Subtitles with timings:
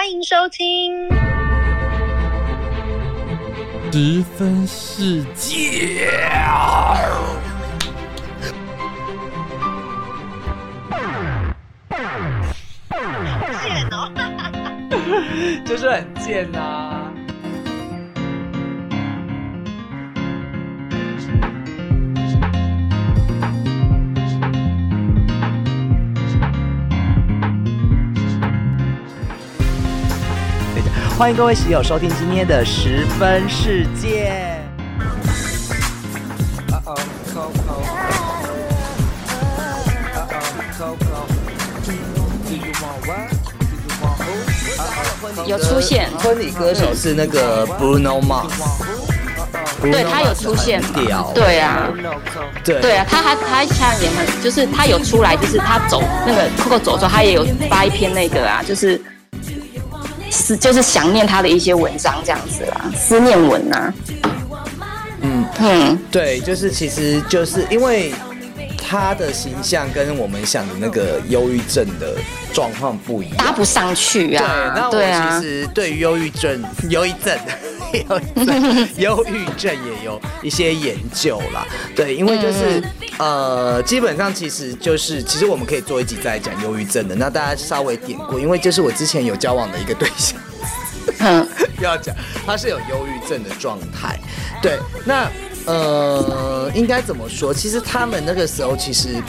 [0.00, 1.10] 欢迎收听。
[3.92, 6.00] 十分世界。
[13.60, 14.10] 贱哦！
[15.66, 16.89] 就是很贱呐、
[31.20, 34.56] 欢迎各位喜友收听今天的十分世界。
[45.44, 48.48] 有出现婚礼歌手是那个 Bruno Mars，
[49.82, 50.80] 对他有出现。
[50.82, 51.86] 嘛屌，对啊，
[52.64, 58.98] 对对啊，他还他像也很，就是他有出来，就是他走那个 Coco 走之后，他也有发一篇那个啊，就是
[60.50, 63.94] 是就是想念他的一些文章这样子啦，思念文啊。
[65.22, 68.12] 嗯嗯，对，就是其实就是因为
[68.76, 72.16] 他的形象跟我们想的那个忧郁症的
[72.52, 74.72] 状况不一样，搭不上去对，啊。
[74.74, 77.38] 那对那我其，实对于忧郁症、忧郁症、
[77.92, 81.66] 忧郁症、忧郁症也有一些研究啦。
[81.94, 82.84] 对，因为就是、嗯
[83.18, 87.14] 呃，基本上其实就是，其实我们可以做一集再讲忧郁症的。
[87.14, 90.40] 那大家稍微点过，因为就是我之前有交往的一个对象。
[91.18, 91.46] 嗯，
[91.80, 92.14] 要讲，
[92.46, 94.18] 他是有忧郁症的状态。
[94.62, 95.30] 对，那
[95.66, 97.52] 呃，应该怎么说？
[97.52, 99.22] 其实他们那个时候，其实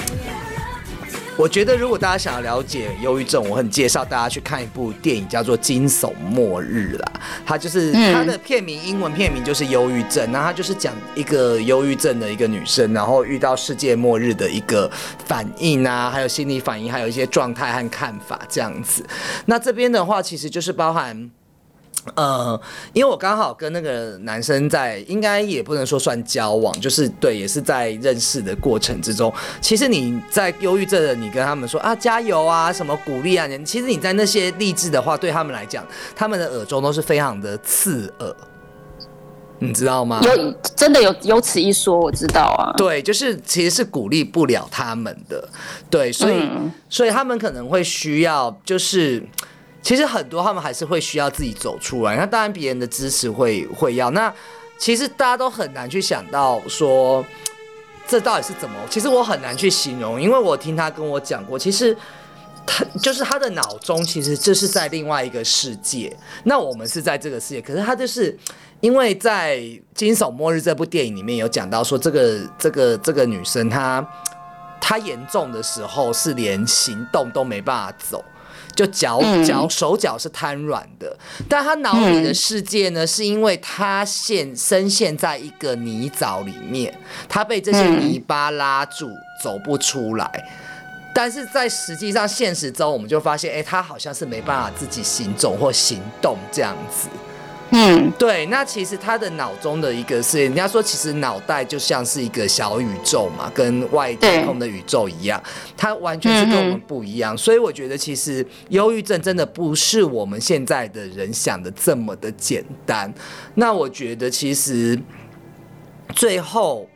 [1.41, 7.11] 我觉得，如果大家想要了解忧郁症，我很介绍大家去看一部电影，叫做《惊悚末日》啦。
[7.43, 10.31] 它就是嗯它的片名，英文片名就是忧郁症。
[10.31, 14.87] 那它就是讲一个忧郁症的一个女生，然后遇到世界末日的一个
[15.25, 19.03] 反应啊，还有心理反应，还有一些状态和看法这样子。
[19.45, 21.31] 那这边的话，其实就是包含。
[22.15, 22.59] 呃，
[22.93, 29.31] 因为我刚好跟那个男生在，应该也不能说算交往，就是对，也是在认识的过程之中。
[29.61, 35.85] 其实你在忧郁症的，你跟他们说啊加油啊，什么鼓励啊，你其实你在那些励志的话，对他们来讲，
[36.15, 38.35] 他们的耳中都是非常的刺耳，
[39.59, 40.19] 你知道吗？
[40.23, 42.73] 有真的有有此一说，我知道啊。
[42.75, 45.47] 对，就是其实是鼓励不了他们的，
[45.89, 49.23] 对，所以、嗯所以他们可能会需要，就是
[49.81, 52.15] 其实很多他们还是会需要自己走出来。
[52.15, 54.33] 那当然别人的支持会会要，那
[54.77, 57.25] 其实大家都很难去想到说
[58.07, 61.95] 这到底是怎么，其实我很难去形容，因为我听他跟我讲过，其实。
[62.63, 67.59] 他就是他的脑中，其实这是在另外一个世界，那我们是在这个世界。
[67.59, 68.37] 可是他就是
[68.81, 69.57] 因为在
[69.95, 74.07] 《惊悚末日》这部电影里面有讲到说，这个这个这个女生她
[74.79, 78.23] 她严重的时候是连行动都没办法走，
[78.75, 81.17] 就脚嗯脚手脚是瘫软的。
[81.49, 86.93] 但他脑里的世界呢，是因为他陷深陷在一个泥沼里面，
[87.27, 89.09] 他被这些嗯泥巴拉住，
[89.43, 90.49] 走不出来。
[91.13, 97.09] 但是在实际上现实中，我们就发现，哎、他好像是没办法自己行走或行动这样子。
[97.71, 105.41] 嗯对，那其实他的脑中的一个是，人家说其实脑袋就像是一个小宇宙嘛，跟外太空的宇宙一样，
[105.77, 107.37] 它完全是跟我们不一样。
[107.37, 113.11] 所以我觉得其实忧郁症真的不是我们现在的人想的这么的简单。
[113.55, 114.99] 那我觉得其实
[116.13, 116.87] 最后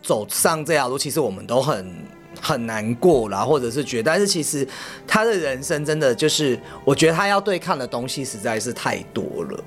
[0.00, 1.94] 走上这条路，其实我们都很。
[2.40, 4.66] 很难过啦，或者是觉得，但是其实
[5.06, 9.64] 他的人生真的就是，我觉得他要对抗的东西实在是太多了。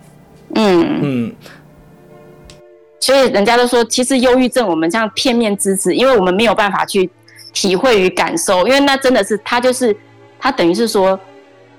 [0.55, 1.35] 嗯，嗯，
[2.99, 7.09] 所以人家都说，其实忧郁症我们这样片面之词，因为我们没有办法去
[7.53, 9.95] 体会与感受，因为那真的是他就是
[10.39, 11.19] 他等于是说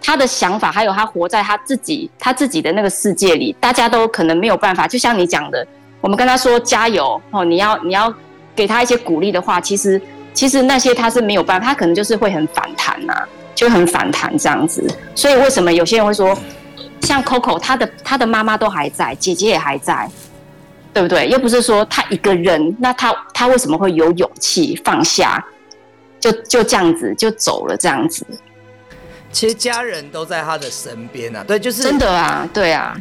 [0.00, 4.86] 他的想法，还有他活在他自己他自己的那个世界里，大家都可能没有办法。
[4.86, 5.66] 就像你讲的，
[6.00, 8.12] 我们跟他说加油哦，你要你要
[8.54, 10.00] 给他一些鼓励的话，其实
[10.32, 13.14] 其实那些他是没有办法，他可能就是会很反弹呐、
[13.54, 14.84] 就很反弹这样子。
[15.14, 16.36] 所以为什么有些人会说，
[17.04, 20.10] 像 Coco，他的他的妈妈都还在，姐姐也还在。
[20.92, 21.28] 对不对？
[21.28, 25.44] 又不是说他一个人，那他他为什么会有勇气放下，
[26.20, 28.24] 就就这样子就走了这样子？
[29.32, 32.96] 其实家人都在他的身边啊，对，就是真的啊，对啊，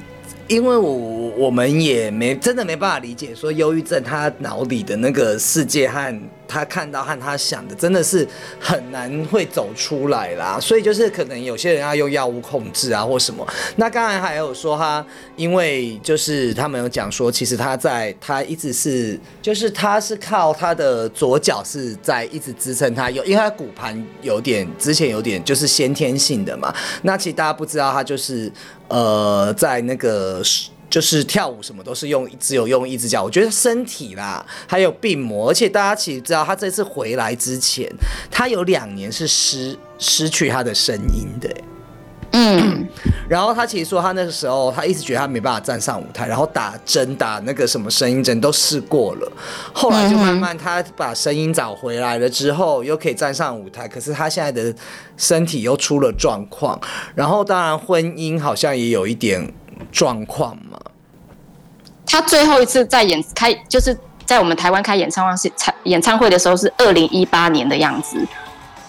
[0.47, 0.91] 因为我
[1.37, 6.19] 我们也没真的没办法理解说忧郁症他脑里的那个世界和
[6.53, 8.27] 他看到和他想的真的是
[8.59, 10.59] 很难会走出来啦。
[10.61, 13.45] 所以就是可能有些人要用药物控制啊，或什么。
[13.77, 15.05] 那刚才还有说他，
[15.35, 26.73] 因为就是他们有讲说，其实他在他一直是，就是他是靠他的左脚是在一直支撑他，有因为他骨盘有点之前有点就是先天性的嘛。
[27.01, 28.51] 那其实大家不知道，他就是
[28.87, 30.41] 呃在那个。
[30.93, 37.91] 就是跳舞什么都是用只有用一只脚，我觉得身体啦还有病魔，而且大家其实知道他这次回来之前，
[38.29, 41.49] 他有两年是失失去他的声音的，
[42.33, 42.87] 嗯，
[43.27, 49.31] 然后他其实说他那个时候他一直觉得他没办法站上舞台，然后打针打那个什么声音针都试过了，
[49.73, 54.71] 后来就慢慢他把声音找回来了之后，又可以站上舞台，可是他现在的
[55.17, 56.79] 身体又出了状况，
[57.15, 59.51] 然后当然婚姻好像也有一点
[59.91, 60.79] 状况嘛。
[62.05, 65.51] 他最后一次在演开，就是在我们台湾开演唱会是
[65.85, 68.17] 演唱会的时候是二零一八年的样子。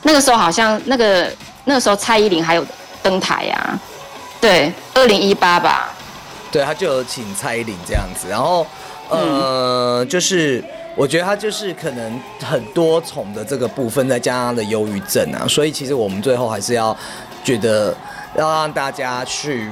[0.02, 1.32] 那个时候好像那个
[1.64, 2.66] 那个时候蔡依林还有
[3.02, 3.80] 登台呀，
[4.42, 5.94] 对，二零一八吧。
[6.52, 8.66] 对，他就有请蔡依林这样子，然后
[9.08, 10.62] 呃，就是
[10.94, 16.94] 我觉得他就是可能很多重的这个部分，再加上他的忧郁症啊，所以其实我们最后还是要
[17.42, 17.96] 觉得
[18.36, 19.70] 要让大家去。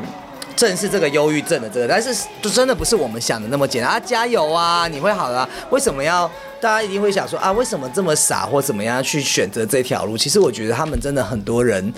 [0.56, 4.00] 正是这个忧郁症的这个，但是就真的不是我们想的那么简单啊！
[4.00, 5.48] 加油啊，你会好的。
[5.70, 7.50] 为什么要大家一定会想说啊？
[7.52, 10.16] 为什么这么傻或怎么样去选择这条路？
[10.16, 11.92] 其实我觉得他们真的很多人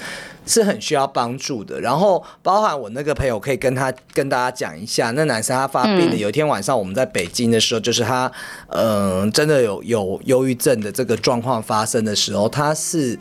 [0.47, 1.81] 是很需要帮助的。
[1.81, 8.31] 然后包含我那个朋友，可以跟他跟大家讲一下，那男生他发病的有一天晚上我们在北京的时候，就是他
[8.69, 13.19] 嗯真的有有忧郁症的这个状况发生的时候，他是。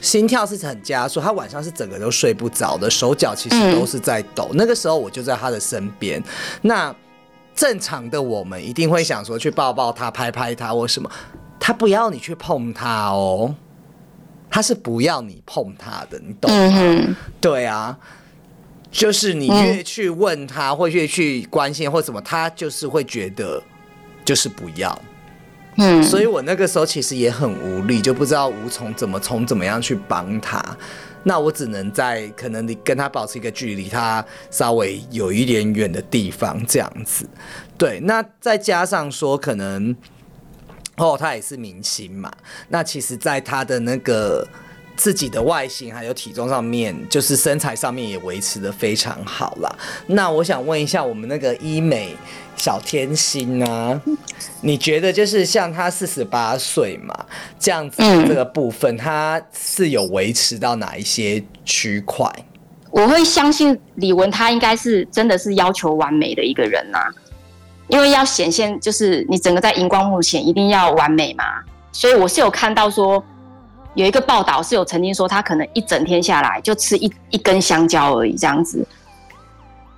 [0.00, 4.50] 心跳是很加速，他晚上是整个都睡不着的，手脚其实都是在抖。
[4.54, 6.22] 那个时候我就在他的身边。
[6.62, 6.94] 那
[7.54, 11.10] 正常的我们一定会想说去抱抱他、拍拍他或什么，
[11.58, 13.54] 他不要你去碰他哦，
[14.48, 17.16] 他是不要你碰他的，你懂吗？
[17.40, 17.98] 对啊，
[18.90, 23.60] 就是你越去问他，或越去关心或什么，他就是会觉得
[24.24, 24.96] 就是不要。
[25.78, 30.62] 嗯，所以我那个时候其实也很无力，就不知道无从怎么从怎么样去帮他。
[31.22, 37.28] 那我只能在可能你跟他保持一个距离，他稍微有一点远的地方这样子。
[37.76, 39.94] 对，那再加上说可能
[40.96, 42.32] 哦，他也是明星嘛。
[42.68, 44.46] 那其实，在他的那个
[44.98, 49.78] 自己的外形还有体重上面，就是身材上面也维持的非常好啦。
[50.08, 52.14] 那我想问一下，我们那个医美。
[52.60, 54.02] 小天心啊，
[54.62, 57.14] 你觉得就是像他四十八岁嘛，
[57.56, 62.28] 这样子这个部分，他是有维持到哪一些区块？
[62.90, 66.98] 我会相信李文，他应该是真的是要求完美的一个人呐，
[67.86, 71.44] 因为要显现就是你整个在荧光幕前一定要完美嘛，
[71.92, 73.24] 所以我是有看到说
[73.98, 78.86] 有一个报道是有曾经说他可能一整天下来就吃一一根香蕉而已这样子。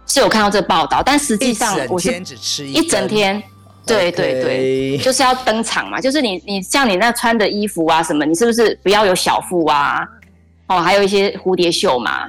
[0.06, 3.40] 是有看到这报道，但实际上我是只吃一整天，
[3.84, 10.00] 对对对，就是要登场嘛，就是你你像你那穿的衣服啊什么，你是不是不要有小腹啊？
[10.68, 12.26] 哦，还有一些蝴蝶袖嘛，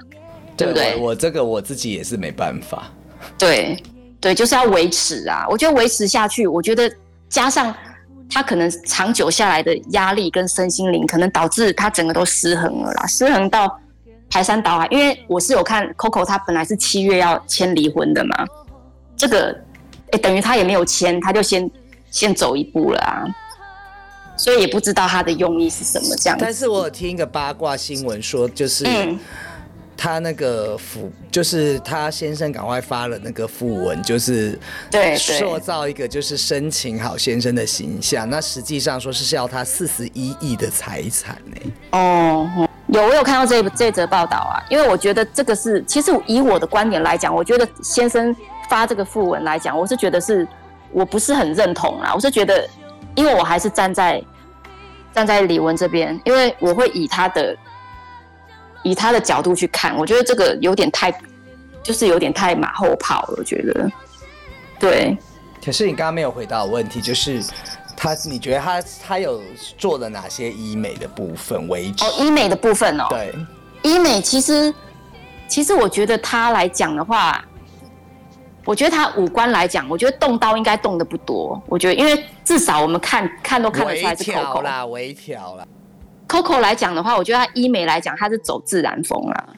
[0.58, 0.98] 对不对？
[0.98, 2.84] 我这个我自己也是没办法。
[3.38, 3.82] 对
[4.20, 5.48] 对，就是要维持啊！
[5.50, 6.92] 我觉得维持下去，我觉得
[7.30, 7.74] 加上
[8.32, 13.78] 他可能长久下来的压力跟身心灵，可能导致他整个都失衡了啦，失衡到。
[14.34, 18.46] 排山倒海，因为我是有看 Coco，他本来是七月要签离婚的嘛，
[19.18, 19.54] 这个
[20.12, 21.70] 哎等于他也没有签，他就先
[22.12, 23.28] 先走一步了啊，
[24.38, 26.38] 所以也不知道他的用意是什么这样。
[26.40, 28.86] 但是我有听一个八卦新闻说，就是
[29.96, 34.58] 他那个符，就是他先生赶快发了那个讣文，就是
[34.90, 41.72] 对塑造一个就是深情好先生的形象，那实际上说是要他四十一亿的财产呢。
[41.92, 42.68] 哦。
[42.88, 48.36] 有，我有看到这这则报道啊，因为我觉得这个是，其实以我的观点来讲，我觉得先生
[48.70, 50.46] 发这个讣文来讲，我是觉得是，
[50.92, 52.12] 我不是很认同啦。
[52.14, 52.68] 我是觉得，
[53.16, 54.22] 因为我还是站在
[55.14, 57.56] 站在李文这边，因为我会以他的
[58.84, 61.14] 以他的角度去看，我觉得这个有点太，
[61.84, 63.36] 就是有点太马后炮了。
[63.38, 63.92] 我觉得，
[64.80, 65.18] 对。
[65.64, 67.44] 可是你刚刚没有回答我问题，就是。
[67.94, 69.40] 他，你觉得他他有
[69.78, 72.04] 做了哪些医美的部分为止？
[72.04, 73.06] 哦，医美的部分哦。
[73.12, 73.32] 对，
[73.84, 74.74] 医美其实
[75.48, 77.46] 其实我觉得他来讲的话，
[78.66, 81.62] 我觉得他五官来讲，我觉得动刀应该动的不多。
[81.68, 85.68] 我觉得，因为至少我们看看都看得出来是 Coco 啦，微调啦。
[86.32, 89.50] Coco 来讲的话，我觉得他医美来讲，他是走自然风啦。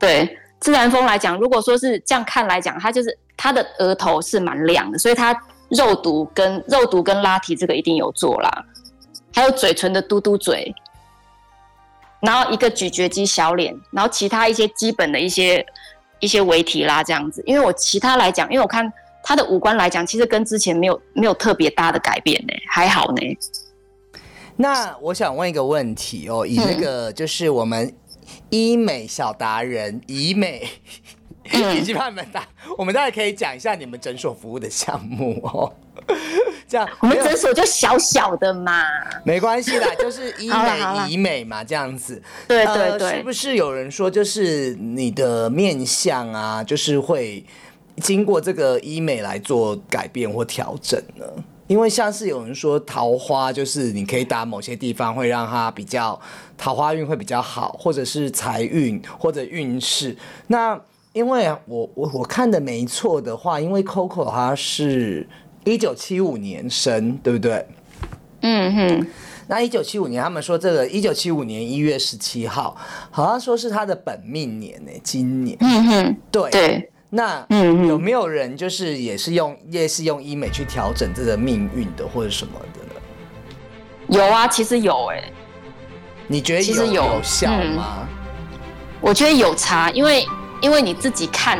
[0.00, 5.40] 对，自然风来讲，如果说是这样看来讲，他就是他的额头是蛮亮的，所以他。
[5.70, 8.50] 肉毒跟肉毒跟拉提这个一定有做啦，
[9.32, 10.74] 还有嘴唇的嘟嘟嘴，
[12.22, 15.64] 然后一个咀嚼肌小脸，然后其他一些基本的一些
[16.18, 17.40] 一些围题啦这样子。
[17.46, 23.38] 因为我其他来讲，因为我看他的五官来讲，其实跟之前没有没有特别大的改变呢，还好呢。
[24.60, 27.92] 那我想问一个问题哦，以这个就是我们
[28.50, 30.68] 医美小达人医美。
[31.52, 32.46] 以及他们大，
[32.78, 35.72] 我们大概可以讲一下你们诊所服务的项目哦。
[36.68, 38.84] 这样，我们诊所就小小的嘛，
[39.24, 42.22] 没关系啦， 就是医美、医美嘛，这样子。
[42.46, 47.44] 对对对，是不是有人说，就是你的面相啊，就是会
[47.96, 51.26] 经过这个医美来做改变或调整呢？
[51.70, 56.20] 因为像是有人说桃花，就是你可以打某些地方会让它比较
[56.58, 60.16] 桃花运会比较好，或者是财运或者运势。
[60.48, 60.76] 那
[61.12, 65.24] 因为我我我看的没错的话，因为 Coco 他是
[65.62, 67.64] 一九七五年生，对不对？
[68.40, 69.06] 嗯哼。
[69.46, 72.76] 那一九七五年，他们说这个一九七五年一月十七号，
[73.12, 75.56] 好像说是他的本命年呢，今年。
[75.60, 76.16] 嗯哼。
[76.32, 76.50] 对。
[76.50, 76.89] 对。
[77.10, 77.44] 那
[77.86, 83.00] 有没有人就是也是用也是用医美去调整自己的命运的，或者什么的呢？
[84.08, 85.22] 有啊，其实有哎。
[86.26, 88.08] 你觉得其实有效吗？
[89.00, 90.26] 我觉得有差，因为。
[90.62, 91.58] 因为你自己看，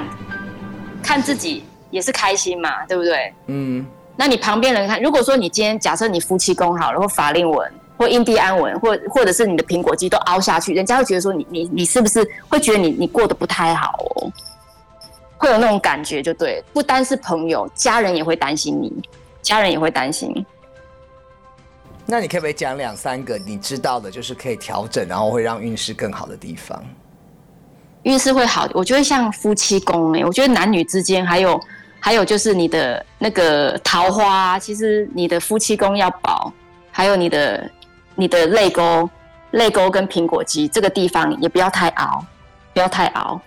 [1.03, 3.33] 看自己也是开心嘛，对不对？
[3.47, 3.87] 嗯。
[4.15, 14.31] 那你旁边人看，如果说你今天假设你夫妻宫好，了，或法令纹或印第安纹，或或者是你的苹果肌都凹下去，人家会觉得说你你你是不是会觉得你你过得不太好哦？
[15.41, 18.93] 会有那种感觉就对，不单是朋友，家人也会担心你，
[19.41, 20.45] 家人也会担心。
[22.05, 26.85] 那你可不可以讲两三个你知道的，就是可以调整，然后会让运势更好的地方？
[28.03, 31.59] 运势会好，我觉得像夫妻宫哎，我觉得男女之间还有
[31.99, 36.53] 还有就是你的那个桃花，其实你的夫妻宫要保，
[36.93, 37.71] 还有你的
[38.15, 39.09] 你的泪沟、
[39.53, 42.23] 泪沟跟苹果肌这个地方也不要太熬，
[42.75, 43.41] 不要太凹。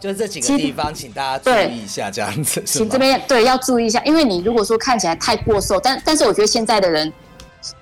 [0.00, 2.62] 就是这几个地方，请大家注意一下，这样子。
[2.64, 7.12] 请这边对要注意一下，因为你如果说看起来太过瘦，但但是我觉得现在的人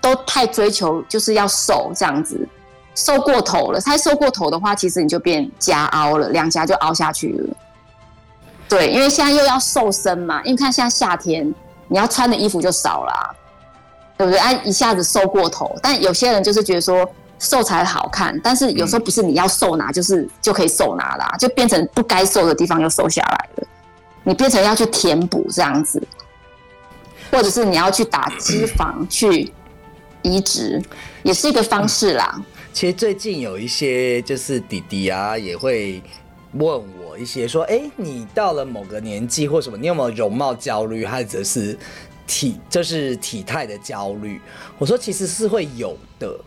[0.00, 2.46] 都太追求就是要瘦这样子。
[2.94, 7.56] 瘦过头了，太瘦过头的话，其实你就变夹凹了，两颊就凹下去了。
[8.68, 11.52] 对，因为现在又要瘦身嘛，因为看现在夏天，
[11.88, 13.34] 你要穿的衣服就少了，
[14.18, 14.38] 对不对？
[14.38, 17.10] 哎，一下子瘦过头，但有些人就是觉得说
[17.42, 23.66] 瘦才好看，但是有时候不是你要瘦拿就是就可以瘦拿啦，就变成不该瘦的地方又瘦下来了，
[24.22, 26.00] 你变成要去填补这样子，
[27.32, 29.52] 或者是你要去打脂肪 去
[30.22, 30.80] 移植，
[31.24, 32.40] 也是一个方式啦。
[32.72, 36.00] 其实最近有一些就是弟弟啊，也会
[36.52, 36.64] 问
[37.04, 41.76] 我一些说，哎，你到了某个年纪或什么，你有没有容貌焦虑，或者是
[42.24, 44.40] 体就是体态的焦虑？
[44.78, 46.38] 我说其实是会有的。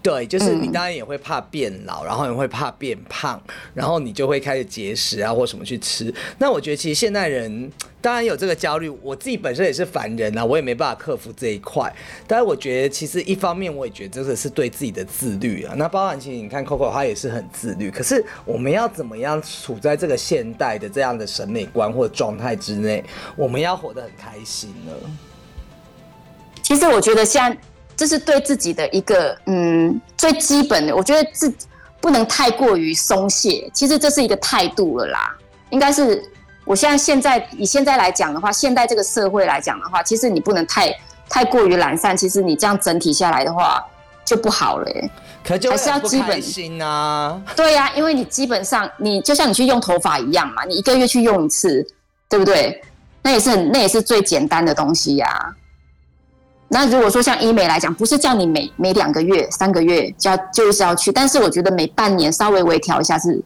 [0.00, 3.40] 对，就是你当然也会怕变老，然后也会怕变胖，
[3.74, 6.14] 然后你就会开始节食啊，或什么去吃。
[6.38, 11.92] 那我觉得其实现代人当然有这个焦虑，我自己本身也是凡人啊，我也没办法克服这一块。
[12.26, 15.74] 但是我觉得其实一方面我也觉得这个是对自己的自律啊。
[15.76, 23.04] 那包含其实你看 Coco 他也是很自律，可是我们要怎么样处在这个现代的这样的审美观或状态之内，
[23.36, 24.92] 我们要活得很开心呢？
[26.62, 27.54] 其实我觉得像。
[27.98, 31.52] 这是对自己的一个嗯最基本的，我觉得自
[32.00, 33.68] 不能太过于松懈。
[33.74, 35.36] 其实这是一个态度了啦，
[35.70, 36.22] 应该是
[36.64, 40.96] 我现在现在以现在来讲的话，现代这个社会来讲的话，其实你不能太
[41.28, 42.16] 太过于懒散。
[42.16, 43.84] 其实你这样整体下来的话
[44.24, 44.86] 就不好了。
[45.42, 47.42] 可还是要基本心啊。
[47.56, 51.84] 对呀，因为你基本上你就像你去用头发一样嘛，你一个月去用一次，
[52.28, 52.80] 对不对？
[53.22, 55.54] 那也是那也是最简单的东西呀。
[56.70, 63.42] 那如果说像医美来讲，不是叫你每每两个月、三个月就要就是要去，但是我觉得每半年稍微微调一下是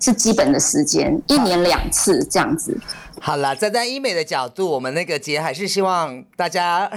[0.00, 2.74] 是基本的时间，一年两次这样子。
[3.20, 6.90] 好了，站在医美的角度，我们那个节还是希望大家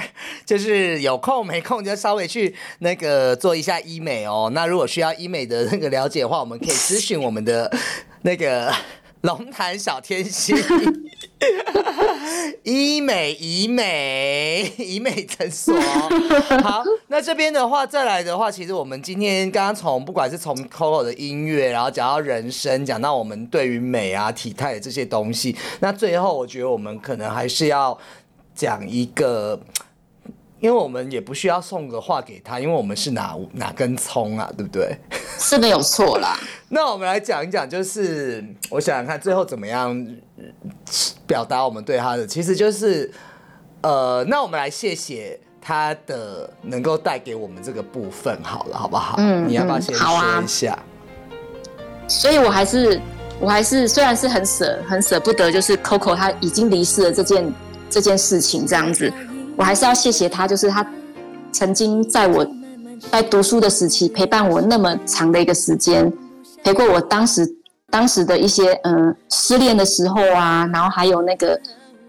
[0.46, 4.50] 就是有空没空就稍微去那个做一下医美哦。
[4.54, 7.72] 那如果需要医美的那个了解的话，我们可以咨询我们的
[8.22, 8.74] 那个。
[9.26, 10.56] 龙潭小天心，
[12.64, 15.80] 医美医美医美诊所。
[16.62, 27.98] 好，那这边的话，再来的话，其实我们今天刚刚从不管是从 Coco 的音乐，然后讲到人生，讲到我们对于美啊、体态的这些东西，那最后我觉得我们可能还是要
[28.54, 29.60] 讲一个。
[30.66, 34.98] 因为我们也不需要送个话给他，因为我们是哪哪根葱啊，对不对？
[35.38, 36.36] 是没有错啦。
[36.70, 39.96] 那我们来讲一讲，就是我想想看，最后怎么样
[41.28, 43.12] 表达我们对他的，其实就是，
[43.82, 45.40] 呃，那我们来谢谢。
[45.68, 49.16] 他的能够带给我们这个部分好了，好不好？
[49.18, 50.78] 嗯你要不要嗯先说一下？
[52.08, 53.02] 所以我还是
[53.40, 57.52] 我还是虽然是很舍很舍不得，就是 Coco 他已经离世了这件
[57.90, 59.12] 这件事情这样子，
[59.58, 60.86] 我还是要谢谢他，就是他
[61.52, 62.46] 曾经在我
[63.12, 66.12] 在读书的时期陪伴我那么长的一个时间，
[66.64, 67.48] 陪过我当时
[67.90, 71.60] 当时的一些嗯、失恋的时候啊，然后还有那个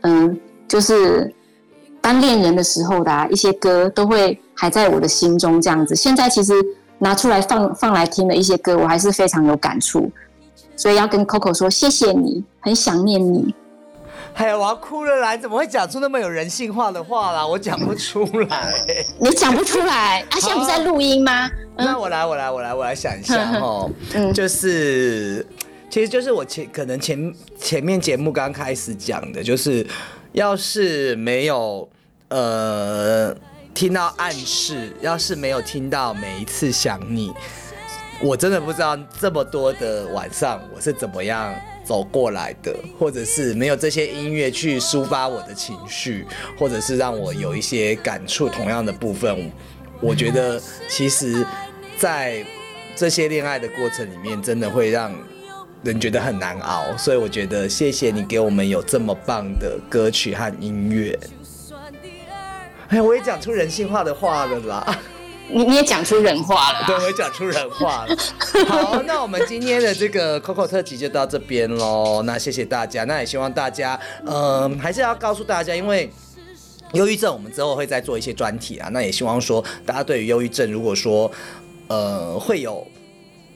[0.02, 1.32] 嗯就是
[2.00, 5.94] 单恋人的时候的、啊、一些歌，都会还在我的心中这样子。
[5.94, 6.52] 现在其实
[6.98, 10.10] 拿出来放放来听的一些歌，我还是非常有感触，
[10.76, 13.54] 所以要跟 Coco 说谢谢你，很想念你。
[14.36, 15.34] 哎呀，我要哭了啦！
[15.34, 17.46] 你怎么会讲出那么有人性化的话啦？
[17.46, 18.74] 我讲不出来。
[19.18, 21.50] 你讲不出来，啊，现在不是在录音吗？
[21.78, 25.44] 那我来，我来，我来，我来想一下哦，嗯就是，
[25.88, 29.86] 其实就是我前可能前前面节目刚开始讲的，就是
[30.32, 31.88] 要是没有
[32.28, 33.34] 呃
[33.72, 37.32] 听到暗示，要是没有听到每一次想你，
[38.22, 41.54] 我真的不知道这么多的晚上我是怎么样
[41.86, 46.26] 走过来的，或者是没有这些音乐去抒发我的情绪，
[46.58, 49.50] 或者是让我有一些感触，同样的部分，
[50.00, 51.46] 我觉得其实，
[51.96, 52.44] 在
[52.96, 55.14] 这些恋爱的过程里面，真的会让
[55.84, 56.84] 人觉得很难熬。
[56.96, 61.16] 所以我觉得谢谢你给我们有这么棒的歌曲和音乐。
[62.88, 64.98] 哎，我也讲出人性化的话了啦。
[65.50, 68.16] 你你也讲出人话了啊、对，我也讲出人话了。
[68.66, 72.22] 好，那我们今天的这个 Coco 特辑就到这边喽。
[72.24, 76.10] 那谢谢大家，那也希望大家，嗯、还是要告诉大家，因为。
[76.92, 78.88] 忧郁症，我们之后会再做一些专题啊。
[78.92, 81.30] 那也希望说，大家对于忧郁症，如果说
[81.88, 82.86] 呃会有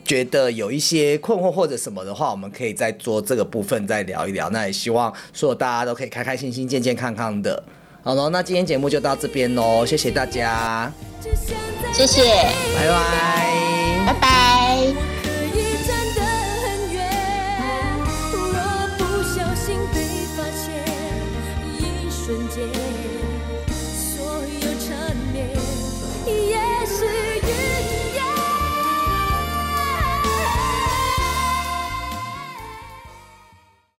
[0.05, 4.51] 觉得有一些困惑或者什么的话，我们可以再做这个部分再聊一聊。
[4.51, 7.63] 那也希望所有大家都可以开开心心、健健康康的。
[8.03, 10.91] 好了，那今天节目就到这边喽，谢谢大家，
[11.93, 12.23] 谢谢，
[12.75, 14.05] 拜拜。
[14.07, 14.60] 拜拜。